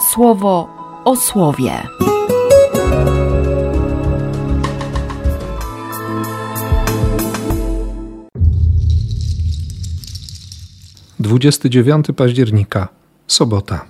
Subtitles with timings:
[0.00, 0.68] słowo
[1.04, 1.72] o słowie.
[11.20, 12.88] Dwudziesty dziewiąty października,
[13.26, 13.84] sobota.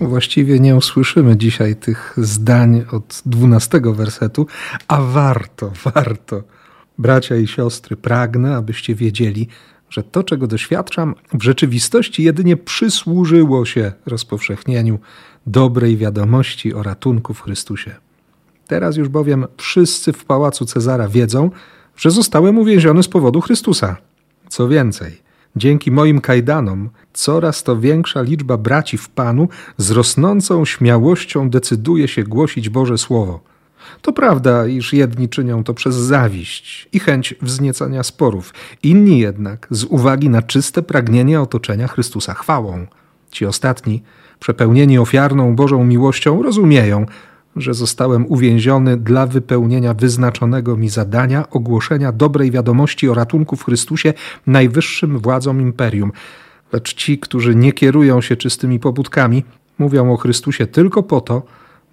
[0.00, 4.46] Właściwie nie usłyszymy dzisiaj tych zdań od dwunastego wersetu,
[4.88, 6.42] a warto, warto.
[6.98, 9.48] Bracia i siostry, pragnę, abyście wiedzieli,
[9.90, 14.98] że to, czego doświadczam, w rzeczywistości jedynie przysłużyło się rozpowszechnieniu
[15.46, 17.94] dobrej wiadomości o ratunku w Chrystusie.
[18.66, 21.50] Teraz już bowiem wszyscy w pałacu Cezara wiedzą,
[21.96, 23.96] że zostałem uwięziony z powodu Chrystusa.
[24.48, 25.18] Co więcej,
[25.56, 32.24] dzięki moim kajdanom coraz to większa liczba braci w Panu z rosnącą śmiałością decyduje się
[32.24, 33.40] głosić Boże Słowo.
[34.02, 39.84] To prawda, iż jedni czynią to przez zawiść i chęć wzniecania sporów, inni jednak z
[39.84, 42.86] uwagi na czyste pragnienie otoczenia Chrystusa chwałą.
[43.30, 44.02] Ci ostatni,
[44.40, 47.06] przepełnieni ofiarną Bożą miłością, rozumieją,
[47.56, 54.14] że zostałem uwięziony dla wypełnienia wyznaczonego mi zadania ogłoszenia dobrej wiadomości o ratunku w Chrystusie
[54.46, 56.12] najwyższym władzom imperium.
[56.72, 59.44] Lecz ci, którzy nie kierują się czystymi pobudkami,
[59.78, 61.42] mówią o Chrystusie tylko po to,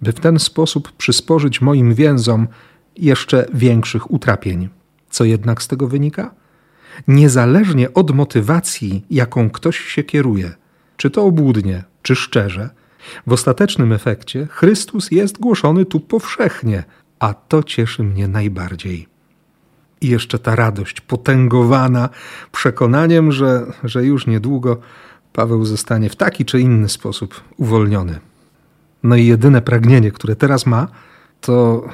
[0.02, 2.48] by w ten sposób przysporzyć moim więzom
[2.96, 4.68] jeszcze większych utrapień.
[5.10, 6.34] Co jednak z tego wynika?
[7.08, 10.54] Niezależnie od motywacji, jaką ktoś się kieruje,
[10.96, 12.70] czy to obłudnie, czy szczerze,
[13.26, 16.84] w ostatecznym efekcie Chrystus jest głoszony tu powszechnie,
[17.18, 19.08] a to cieszy mnie najbardziej.
[20.00, 22.08] I jeszcze ta radość potęgowana
[22.52, 24.76] przekonaniem, że, że już niedługo
[25.32, 28.20] Paweł zostanie w taki czy inny sposób uwolniony.
[29.06, 30.88] No i jedyne pragnienie, które teraz ma,
[31.40, 31.86] to,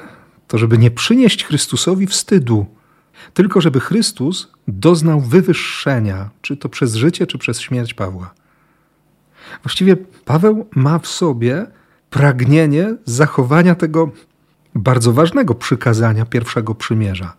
[0.48, 2.66] to żeby nie przynieść Chrystusowi wstydu,
[3.34, 8.34] tylko żeby Chrystus doznał wywyższenia, czy to przez życie, czy przez śmierć Pawła.
[9.62, 11.66] Właściwie Paweł ma w sobie
[12.10, 14.10] pragnienie zachowania tego
[14.74, 17.36] bardzo ważnego przykazania pierwszego przymierza.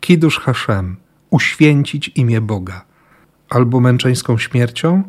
[0.00, 0.96] Kidusz Hashem,
[1.30, 2.84] uświęcić imię Boga,
[3.48, 5.02] albo męczeńską śmiercią,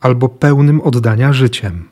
[0.00, 1.88] albo pełnym oddania życiem.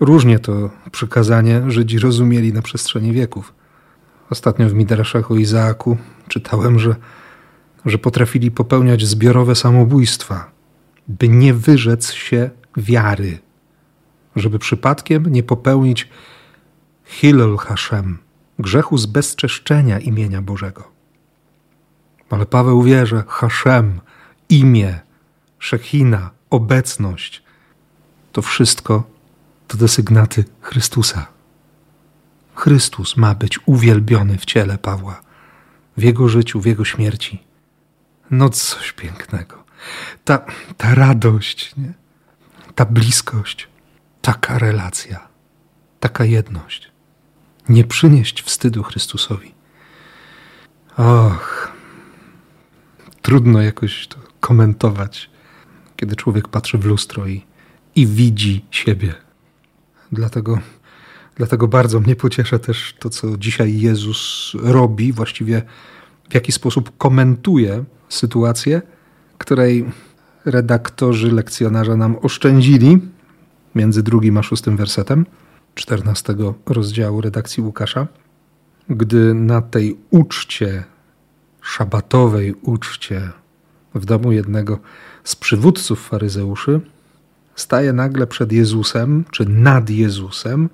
[0.00, 3.54] Różnie to przykazanie Żydzi rozumieli na przestrzeni wieków.
[4.30, 5.96] Ostatnio w Midraszach o Izaaku
[6.28, 6.96] czytałem, że,
[7.86, 10.50] że potrafili popełniać zbiorowe samobójstwa,
[11.08, 13.38] by nie wyrzec się wiary,
[14.36, 16.08] żeby przypadkiem nie popełnić
[17.04, 18.18] Hilel Hashem,
[18.58, 20.84] grzechu z bezczeszczenia imienia Bożego.
[22.30, 24.00] Ale Paweł wie, że Hashem,
[24.48, 25.00] imię,
[25.58, 27.42] Szechina, obecność,
[28.32, 29.19] to wszystko
[29.70, 31.26] to desygnaty Chrystusa.
[32.54, 35.20] Chrystus ma być uwielbiony w ciele Pawła,
[35.96, 37.42] w jego życiu, w jego śmierci.
[38.30, 39.64] No coś pięknego.
[40.24, 40.38] Ta,
[40.76, 41.92] ta radość, nie?
[42.74, 43.68] ta bliskość,
[44.22, 45.28] taka relacja,
[46.00, 46.90] taka jedność.
[47.68, 49.54] Nie przynieść wstydu Chrystusowi.
[50.96, 51.72] Och,
[53.22, 55.30] trudno jakoś to komentować,
[55.96, 57.46] kiedy człowiek patrzy w lustro i,
[57.94, 59.29] i widzi siebie
[60.12, 60.58] Dlatego,
[61.34, 65.62] dlatego bardzo mnie pociesza też to, co dzisiaj Jezus robi, właściwie
[66.30, 68.82] w jaki sposób komentuje sytuację,
[69.38, 69.84] której
[70.44, 72.98] redaktorzy lekcjonarza nam oszczędzili
[73.74, 75.26] między drugim a szóstym wersetem
[75.74, 76.34] 14
[76.66, 78.06] rozdziału redakcji Łukasza,
[78.88, 80.84] gdy na tej uczcie,
[81.62, 83.30] szabatowej uczcie
[83.94, 84.78] w domu jednego
[85.24, 86.80] z przywódców faryzeuszy,
[87.60, 90.68] staje nagle przed Jezusem, czy nad Jezusem,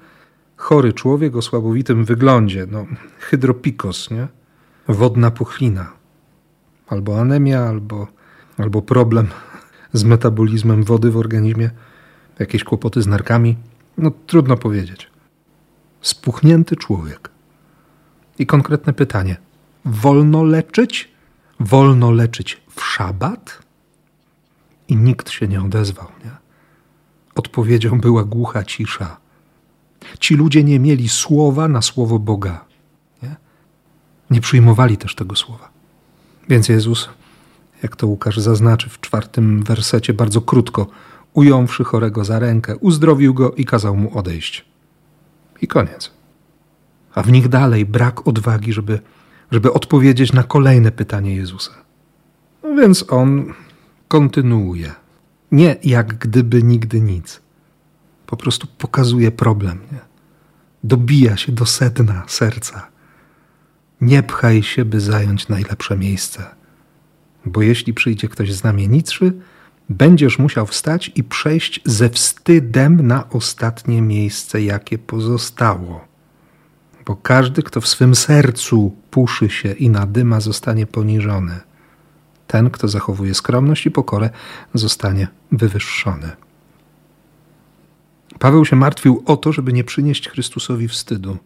[0.56, 2.86] chory człowiek o słabowitym wyglądzie, no,
[3.18, 4.28] hydropikos, nie?
[4.88, 5.92] Wodna puchlina.
[6.86, 8.06] Albo anemia, albo,
[8.58, 9.28] albo problem
[9.92, 11.70] z metabolizmem wody w organizmie,
[12.38, 13.56] jakieś kłopoty z narkami.
[13.98, 15.10] No trudno powiedzieć.
[16.00, 17.30] Spuchnięty człowiek.
[18.38, 19.36] I konkretne pytanie.
[19.84, 21.10] Wolno leczyć?
[21.60, 23.58] Wolno leczyć w szabat?
[24.88, 26.45] I nikt się nie odezwał, nie?
[27.36, 29.16] Odpowiedzią była głucha cisza.
[30.20, 32.64] Ci ludzie nie mieli słowa na słowo Boga.
[33.22, 33.36] Nie,
[34.30, 35.68] nie przyjmowali też tego słowa.
[36.48, 37.08] Więc Jezus,
[37.82, 40.86] jak to Łukasz zaznaczy w czwartym wersecie, bardzo krótko,
[41.32, 44.64] ująwszy chorego za rękę, uzdrowił go i kazał mu odejść.
[45.62, 46.10] I koniec.
[47.14, 49.00] A w nich dalej brak odwagi, żeby,
[49.50, 51.72] żeby odpowiedzieć na kolejne pytanie Jezusa.
[52.62, 53.52] No więc on
[54.08, 55.05] kontynuuje.
[55.52, 57.40] Nie jak gdyby nigdy nic.
[58.26, 59.78] Po prostu pokazuje problem.
[59.92, 59.98] Nie?
[60.84, 62.86] Dobija się do sedna serca.
[64.00, 66.44] Nie pchaj się, by zająć najlepsze miejsce.
[67.46, 69.32] Bo jeśli przyjdzie ktoś znamienitszy,
[69.88, 76.04] będziesz musiał wstać i przejść ze wstydem na ostatnie miejsce, jakie pozostało.
[77.06, 81.60] Bo każdy, kto w swym sercu puszy się i nadyma, zostanie poniżony.
[82.46, 84.30] Ten, kto zachowuje skromność i pokorę,
[84.74, 86.30] zostanie wywyższony.
[88.38, 91.36] Paweł się martwił o to, żeby nie przynieść Chrystusowi wstydu.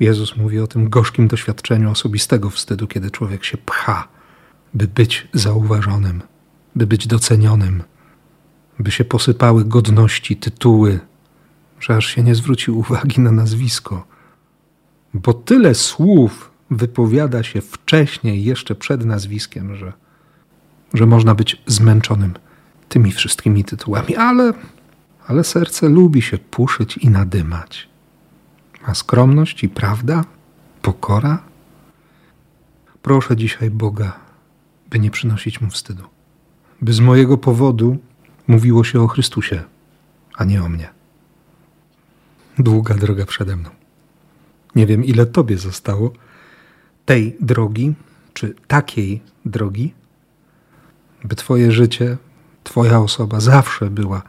[0.00, 4.08] Jezus mówi o tym gorzkim doświadczeniu osobistego wstydu, kiedy człowiek się pcha,
[4.74, 6.22] by być zauważonym,
[6.76, 7.82] by być docenionym,
[8.78, 11.00] by się posypały godności, tytuły,
[11.80, 14.06] że aż się nie zwrócił uwagi na nazwisko.
[15.14, 19.92] Bo tyle słów wypowiada się wcześniej, jeszcze przed nazwiskiem, że,
[20.94, 22.34] że można być zmęczonym
[22.88, 24.52] tymi wszystkimi tytułami, ale,
[25.26, 27.88] ale serce lubi się puszyć i nadymać.
[28.86, 30.24] A skromność i prawda,
[30.82, 31.42] pokora.
[33.02, 34.20] Proszę dzisiaj Boga,
[34.90, 36.04] by nie przynosić mu wstydu,
[36.82, 37.98] by z mojego powodu
[38.48, 39.62] mówiło się o Chrystusie,
[40.36, 40.88] a nie o mnie.
[42.58, 43.70] Długa droga przede mną.
[44.74, 46.12] Nie wiem, ile Tobie zostało
[47.10, 47.94] tej drogi,
[48.34, 49.94] czy takiej drogi,
[51.24, 52.16] by Twoje życie,
[52.64, 54.22] Twoja osoba zawsze była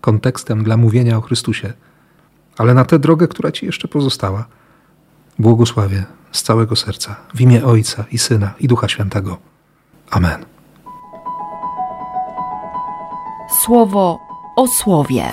[0.00, 1.72] kontekstem dla mówienia o Chrystusie.
[2.58, 4.44] Ale na tę drogę, która Ci jeszcze pozostała,
[5.38, 9.38] błogosławię z całego serca w imię Ojca i Syna i Ducha Świętego.
[10.10, 10.44] Amen.
[13.64, 14.18] Słowo
[14.56, 15.24] o słowie.